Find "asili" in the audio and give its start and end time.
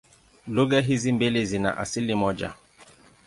1.77-2.15